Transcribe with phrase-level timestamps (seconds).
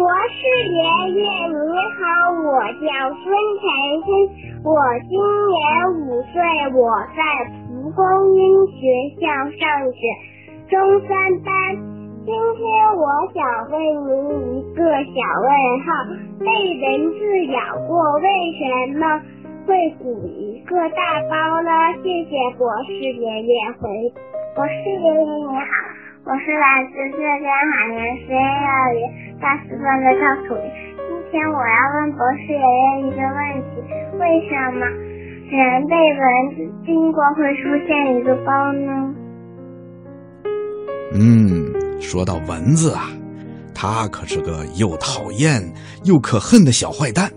[0.00, 0.40] 博士
[0.72, 0.80] 爷
[1.12, 2.88] 爷你好，我叫
[3.20, 3.28] 孙
[3.60, 3.68] 晨
[4.00, 4.08] 晨，
[4.64, 4.72] 我
[5.04, 5.12] 今
[5.44, 5.60] 年
[5.92, 6.40] 五岁，
[6.72, 7.20] 我在
[7.68, 8.00] 蒲公
[8.34, 8.40] 英
[8.80, 8.80] 学
[9.20, 9.28] 校
[9.60, 9.60] 上
[9.92, 10.00] 学，
[10.70, 10.72] 中
[11.06, 11.12] 三
[11.44, 11.52] 班。
[12.24, 12.64] 今天
[12.96, 13.76] 我想问
[14.08, 15.52] 您一个小问
[15.84, 15.92] 号：
[16.40, 16.48] 被
[16.80, 17.20] 蚊子
[17.52, 18.26] 咬过，为
[18.56, 19.04] 什么
[19.66, 21.70] 会鼓一个大包呢？
[22.02, 23.84] 谢谢博士爷爷回。
[24.56, 25.68] 博士爷爷你好，
[26.24, 30.68] 我是来自浙江海南实验幼儿园大四班的赵楚林。
[31.08, 33.40] 今天我要问博士爷爷一个问
[33.72, 33.80] 题：
[34.18, 34.84] 为什么
[35.50, 39.14] 人被蚊子叮过会出现一个包呢？
[41.14, 41.72] 嗯。
[42.00, 43.08] 说到蚊子啊，
[43.74, 45.62] 它可是个又讨厌
[46.04, 47.30] 又可恨的小坏蛋。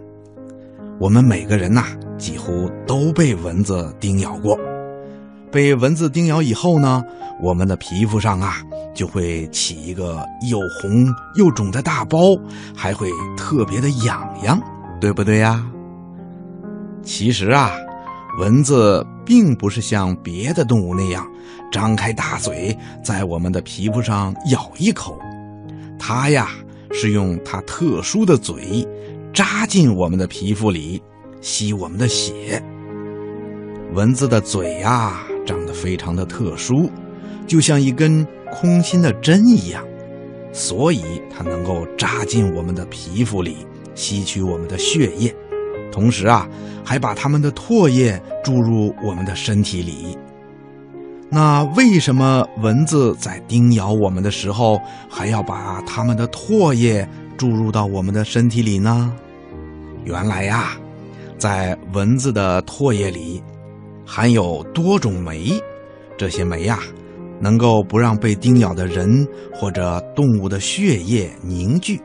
[0.99, 1.83] 我们每个人呐，
[2.17, 4.59] 几乎都被蚊子叮咬过。
[5.51, 7.03] 被蚊子叮咬以后呢，
[7.41, 8.55] 我们的皮肤上啊，
[8.93, 12.19] 就会起一个又红又肿的大包，
[12.75, 14.61] 还会特别的痒痒，
[15.01, 15.65] 对不对呀？
[17.01, 17.71] 其实啊，
[18.39, 21.27] 蚊子并不是像别的动物那样。
[21.71, 25.17] 张开大嘴，在我们的皮肤上咬一口，
[25.97, 26.49] 它呀
[26.91, 28.87] 是用它特殊的嘴
[29.33, 31.01] 扎进我们的皮肤里，
[31.41, 32.63] 吸我们的血。
[33.93, 36.89] 蚊子的嘴呀长得非常的特殊，
[37.47, 39.83] 就像一根空心的针一样，
[40.51, 43.57] 所以它能够扎进我们的皮肤里，
[43.95, 45.33] 吸取我们的血液，
[45.91, 46.47] 同时啊
[46.83, 50.17] 还把它们的唾液注入我们的身体里。
[51.29, 59.11] 那为什么蚊子在叮咬我们的时候，还要把它们的唾液注入到我们的身体里呢？
[60.03, 60.77] 原来呀，
[61.39, 63.41] 在蚊子的唾液里
[64.05, 65.59] 含有多种酶，
[66.15, 66.79] 这些酶呀，
[67.39, 71.99] 能够不让被叮咬的人或者动物的血液凝聚，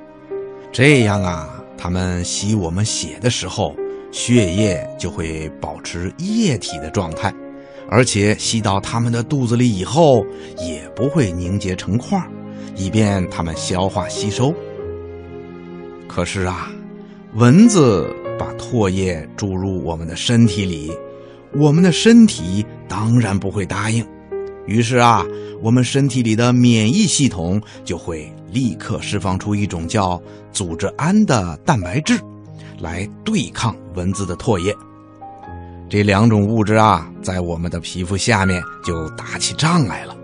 [0.72, 3.74] 这样啊，它们吸我们血的时候，
[4.10, 7.32] 血液就会保持液体的状态。
[7.90, 10.22] 而且吸到它们的肚子里以后，
[10.58, 12.22] 也不会凝结成块
[12.76, 14.53] 以便它们消化吸收。
[16.06, 16.70] 可是啊，
[17.34, 18.06] 蚊子
[18.38, 20.92] 把唾液注入我们的身体里，
[21.58, 24.06] 我们的身体当然不会答应。
[24.68, 25.24] 于是啊，
[25.62, 32.20] 我们身体里的免疫系统就会立刻释放出一种叫组织胺的蛋白质，
[32.78, 34.72] 来对抗蚊子的唾液。
[35.88, 40.14] 这两种物质啊，在我们的皮肤下面就打起仗来了。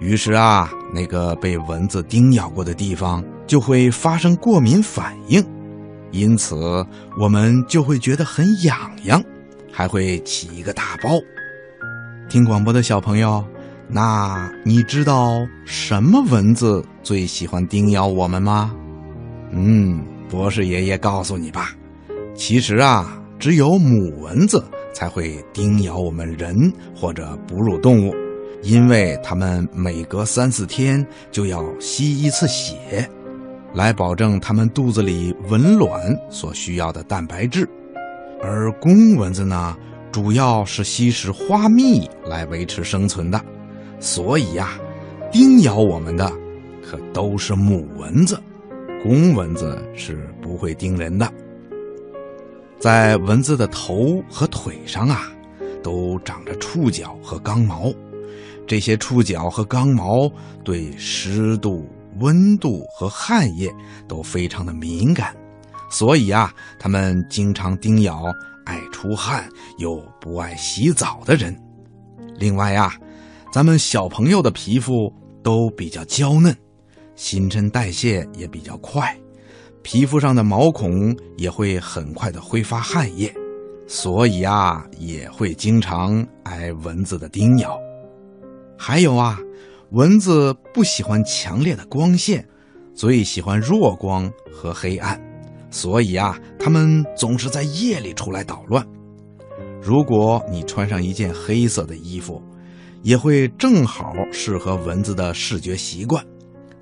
[0.00, 5.42] 于是啊，那个被蚊子叮咬过的地方就会发生过敏反应，
[6.10, 6.84] 因此
[7.16, 9.22] 我们就会觉得很痒痒，
[9.72, 11.10] 还会起一个大包。
[12.28, 13.44] 听广播的小朋友，
[13.88, 18.74] 那你知道什么蚊子最喜欢叮咬我们吗？
[19.50, 21.70] 嗯，博士爷爷告诉你吧，
[22.34, 24.64] 其实啊，只有母蚊子。
[24.94, 28.14] 才会叮咬我们人或者哺乳动物，
[28.62, 33.10] 因为它们每隔三四天就要吸一次血，
[33.74, 37.68] 来保证它们肚子里蚊卵所需要的蛋白质。
[38.40, 39.76] 而公蚊子呢，
[40.12, 43.44] 主要是吸食花蜜来维持生存的，
[44.04, 44.78] 所以呀，
[45.32, 46.30] 叮咬我们的
[46.82, 48.38] 可都是母蚊子，
[49.02, 51.32] 公蚊子是不会叮人的。
[52.78, 55.32] 在蚊子的头和腿上啊，
[55.82, 57.90] 都长着触角和刚毛，
[58.66, 60.30] 这些触角和刚毛
[60.62, 61.88] 对湿度、
[62.20, 63.74] 温度和汗液
[64.06, 65.34] 都非常的敏感，
[65.90, 68.22] 所以啊，它们经常叮咬
[68.66, 69.48] 爱出汗
[69.78, 71.58] 又不爱洗澡的人。
[72.36, 72.92] 另外呀，
[73.54, 76.52] 咱们小朋友的皮肤都比较娇嫩，
[77.14, 79.16] 新陈代谢也比较快。
[79.80, 83.32] 皮肤上的毛孔也会很快的挥发汗液，
[83.86, 87.78] 所以啊，也会经常挨蚊子的叮咬。
[88.76, 89.38] 还有啊，
[89.90, 92.44] 蚊子不喜欢强烈的光线，
[92.92, 95.16] 最喜欢弱光和黑暗，
[95.70, 98.84] 所以啊，它们总是在夜里出来捣乱。
[99.80, 102.42] 如果你穿上一件黑色的衣服，
[103.04, 106.24] 也会正好适合蚊子的视觉习惯。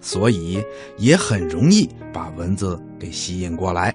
[0.01, 0.61] 所以
[0.97, 3.95] 也很容易把蚊子给吸引过来，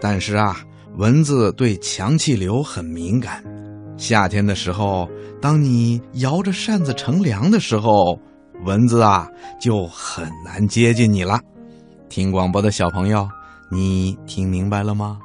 [0.00, 0.56] 但是啊，
[0.96, 3.44] 蚊子对强气流很敏感。
[3.98, 5.06] 夏天的时候，
[5.38, 8.18] 当你摇着扇子乘凉的时候，
[8.64, 9.28] 蚊子啊
[9.60, 11.38] 就很难接近你了。
[12.08, 13.28] 听广播的小朋友，
[13.70, 15.18] 你听明白了吗？